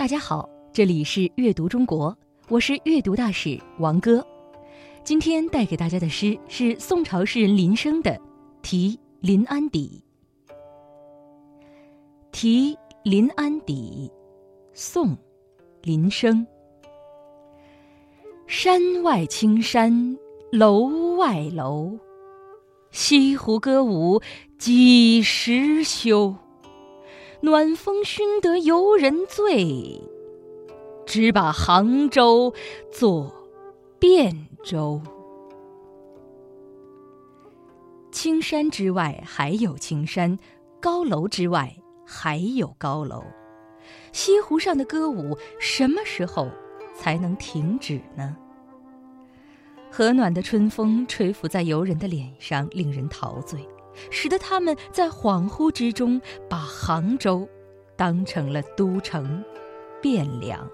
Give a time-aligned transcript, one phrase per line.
[0.00, 2.16] 大家好，这里是阅读中国，
[2.48, 4.26] 我是阅读大使王哥。
[5.04, 8.10] 今天带给大家的诗是宋朝诗人林升的
[8.62, 10.02] 《题临安邸》。
[12.32, 14.10] 《题临安邸》，
[14.72, 15.14] 宋，
[15.82, 16.46] 林升。
[18.46, 20.16] 山外青山
[20.50, 21.92] 楼外楼，
[22.90, 24.22] 西湖歌舞
[24.56, 26.34] 几时休？
[27.42, 30.00] 暖风熏得游人醉，
[31.06, 32.52] 只把杭州
[32.92, 33.32] 作
[33.98, 35.00] 汴州。
[38.12, 40.38] 青山之外还有青山，
[40.80, 43.24] 高楼之外还有高楼。
[44.12, 46.48] 西湖上的歌舞什么时候
[46.94, 48.36] 才能停止呢？
[49.90, 53.66] 和暖的春风吹拂在游人的脸上，令人陶醉。
[54.10, 57.48] 使得他们在恍惚之中把杭州
[57.96, 59.44] 当成了都城
[60.02, 60.66] 汴梁。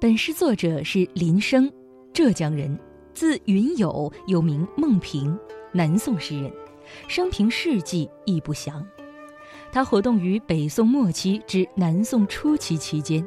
[0.00, 1.70] 本诗作者是林升，
[2.12, 2.78] 浙江人，
[3.12, 5.36] 字云友，又名孟平，
[5.72, 6.52] 南宋诗人，
[7.08, 8.86] 生平事迹亦不详。
[9.70, 13.26] 他活动于北宋末期至南宋初期期间，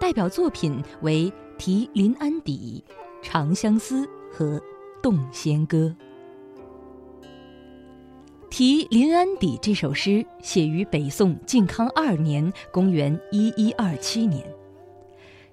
[0.00, 2.82] 代表作品为《题临安邸》
[3.28, 4.58] 《长相思》和
[5.02, 5.94] 《洞仙歌》。
[8.50, 14.42] 《题临安邸》这首诗写于北宋靖康二年（公元一一二七年），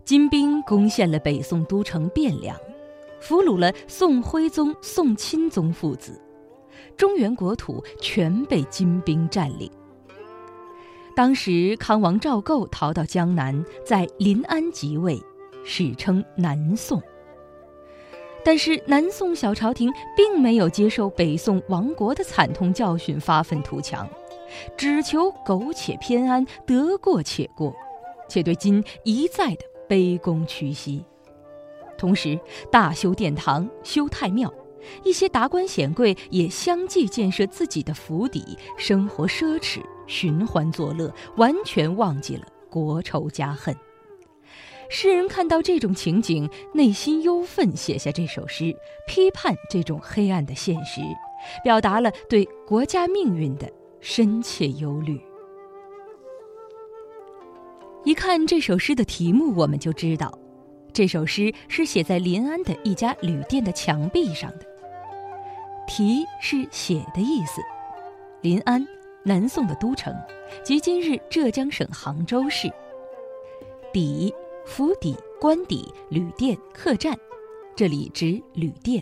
[0.06, 2.58] 金兵攻陷了北宋都城汴梁，
[3.20, 6.20] 俘虏了宋徽宗、宋钦宗父子，
[6.96, 9.70] 中原国土全被金兵占领。
[11.16, 15.22] 当时康王赵构逃到江南，在临安即位，
[15.66, 17.02] 史称南宋。
[18.46, 24.08] 但是南宋小朝廷并没有接受北宋亡国的惨痛教训，发愤图强，
[24.78, 27.74] 只求苟且偏安，得过且过，
[28.30, 31.04] 且对金一再的卑躬屈膝。
[31.98, 32.40] 同时
[32.72, 34.53] 大修殿堂，修太庙，
[35.03, 43.75] 一些达官显贵也相继建设自己的府邸，生活奢侈，寻欢作乐，完全忘记了国仇家恨。
[44.90, 48.75] 诗人看到这种情景，内心忧愤，写下这首诗，
[49.07, 51.01] 批判这种黑暗的现实，
[51.63, 53.69] 表达了对国家命运的
[54.00, 55.19] 深切忧虑。
[58.03, 60.31] 一看这首诗的题目，我们就知道，
[60.94, 64.66] 这首诗是写在临安的一家旅店的墙壁上的。
[65.88, 67.62] 题是写的意思。
[68.41, 68.85] 临安，
[69.24, 70.16] 南宋的都城，
[70.63, 72.72] 即今日浙江省杭州市。
[73.91, 74.31] 邸。
[74.66, 77.16] 府邸、官邸、旅店、客栈，
[77.76, 79.02] 这里指旅店。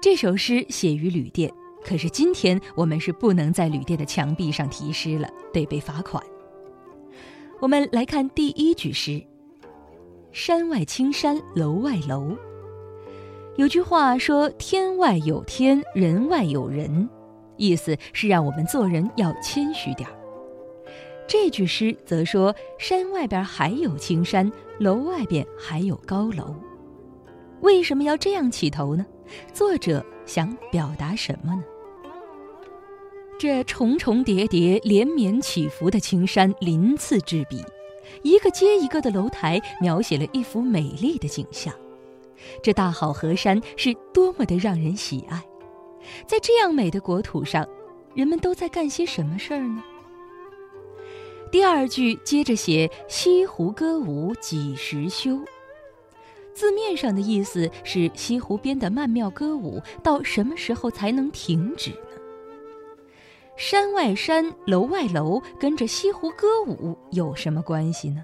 [0.00, 1.52] 这首诗写于旅店，
[1.84, 6.22] 可是今天我们是不能在旅店的墙壁上题诗了，得被罚款。
[7.60, 9.22] 我们来看第一句诗
[10.32, 12.34] ：“山外青山楼外楼。”
[13.56, 17.08] 有句话说：“天外有天，人外有人”，
[17.56, 20.15] 意思是让我们做人要谦虚点儿。
[21.28, 26.54] 这句诗则说：“山外边还有青山，楼外边还有高楼。”
[27.62, 29.04] 为什么要这样起头呢？
[29.52, 31.64] 作者想表达什么呢？
[33.38, 37.62] 这重重叠叠、连绵起伏的青山鳞次栉比，
[38.22, 41.74] 一个接一个的楼台，描写了一幅美丽的景象。
[42.62, 45.42] 这大好河山是多么的让人喜爱！
[46.24, 47.66] 在这样美的国土上，
[48.14, 49.82] 人们都在干些什么事儿呢？
[51.50, 55.40] 第二句接着写“西湖歌舞几时休”，
[56.52, 61.96] 字面上的意思是西湖边的曼妙歌舞到什么时候才能停止呢？
[63.56, 68.22] 山外山，楼外楼，跟着西湖歌舞有什么关系呢？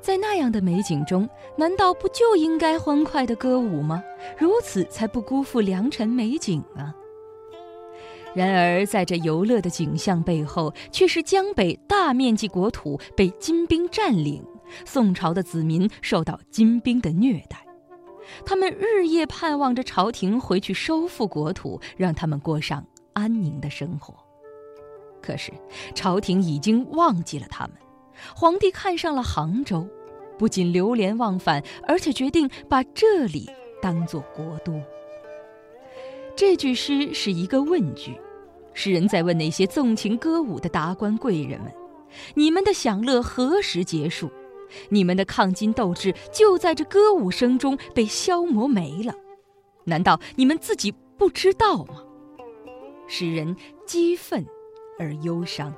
[0.00, 4.02] 在那样的美景中，难道不就应该欢快的歌舞吗？
[4.36, 6.94] 如此才不辜负良辰美景啊！
[8.34, 14.42] 然而，在这游乐的景象背后，却是江北大面积国土被金兵占领，
[14.86, 17.58] 宋朝的子民受到金兵的虐待，
[18.46, 24.14] 他们日夜盼望着朝廷回去收复国土，让他们过上安宁的生活。
[25.20, 25.52] 可是，
[25.94, 27.76] 朝廷已经忘记了他们，
[28.34, 29.86] 皇帝看上了杭州，
[30.38, 33.50] 不仅流连忘返，而且决定把这里
[33.82, 34.72] 当做国都。
[36.34, 38.18] 这句诗是一个问句，
[38.72, 41.72] 诗人在问那些纵情歌舞的达官贵人们
[42.34, 44.30] ：“你们的享乐何时结束？
[44.88, 49.14] 你们的抗金斗志就在这歌舞声中被消磨没了？
[49.84, 52.02] 难道你们自己不知道吗？”
[53.06, 53.54] 诗人
[53.86, 54.46] 激愤
[54.98, 55.72] 而忧伤。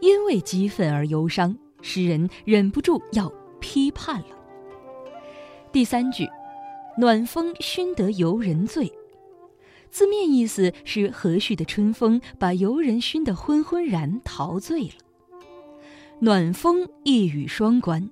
[0.00, 3.30] 因为激愤而忧伤，诗人忍不住要
[3.60, 4.36] 批判了。
[5.70, 6.26] 第三句
[6.98, 8.90] ，“暖风熏得游人醉”，
[9.90, 14.92] 字面意思是和煦的春风把游人熏得昏昏然陶醉了。
[16.20, 18.08] 暖风一语双关，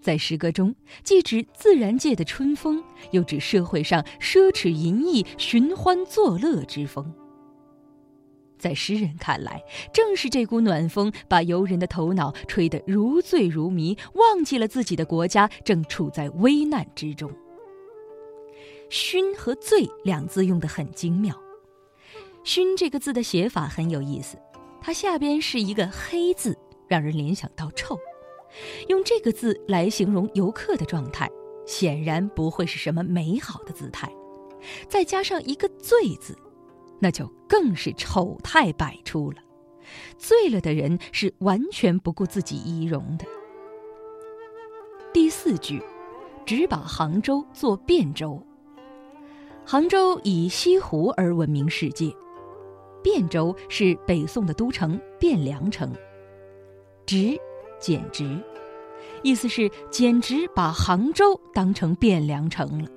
[0.00, 2.82] 在诗歌中既指自然界的春风，
[3.12, 7.12] 又指社会上奢侈淫逸、寻欢作乐之风。
[8.58, 9.62] 在诗人看来，
[9.92, 17.30] 正是这股暖风把游人的头脑吹得如醉如迷，忘记了自己的国家正处在危难之中。
[18.88, 21.34] 熏和醉两字用得很精妙。
[22.44, 24.38] 熏这个字的写法很有意思，
[24.80, 26.56] 它下边是一个黑字，
[26.88, 27.98] 让人联想到臭。
[28.88, 31.30] 用这个字来形容游客的状态，
[31.66, 34.10] 显然不会是什么美好的姿态。
[34.88, 36.36] 再加上一个醉字。
[36.98, 39.36] 那就更是丑态百出了。
[40.16, 43.26] 醉了的人是完全不顾自己仪容的。
[45.12, 45.82] 第四句，
[46.46, 48.45] 只把杭州做汴州。
[49.68, 52.14] 杭州以西湖而闻名世界，
[53.02, 55.92] 汴州是北宋的都城汴梁城。
[57.04, 57.36] 直，
[57.80, 58.38] 简直，
[59.24, 62.88] 意思是简直把杭州当成汴梁城了。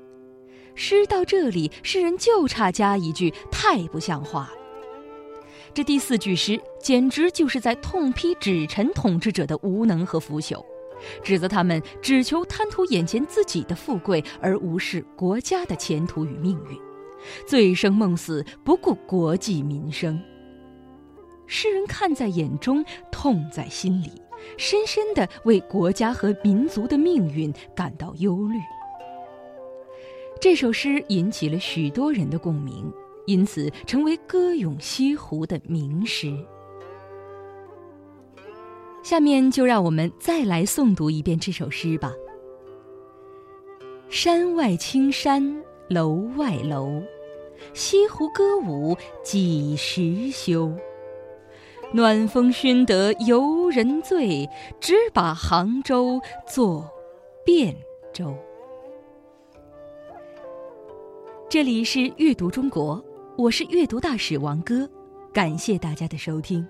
[0.76, 4.60] 诗到这里，诗人就差加一句“太不像话了”。
[5.74, 10.64] 这第四句诗简直就是在痛批纸臣统治者的无能和腐朽，
[11.24, 16.78] 指责他们只求贪图眼前自己的富贵，而无视国家的前途与命运，
[17.48, 20.20] 醉生梦死，不顾国计民生。
[21.48, 24.12] 诗人看在眼中，痛在心里，
[24.58, 28.56] 深深地为国家和民族的命运感到忧虑。
[30.40, 32.92] 这首诗引起了许多人的共鸣，
[33.26, 36.34] 因此成为歌咏西湖的名诗。
[39.10, 42.14] 下面就让我们再来诵读一遍这首诗吧。
[44.08, 47.02] 山外青山楼外楼，
[47.74, 50.72] 西湖歌舞几时休？
[51.92, 54.48] 暖风熏得游人醉，
[54.80, 56.88] 只把杭州作
[57.48, 57.74] 汴
[58.14, 58.32] 州。
[61.50, 63.04] 这里是阅读中国，
[63.36, 64.88] 我是阅读大使王哥，
[65.34, 66.64] 感谢大家的收听。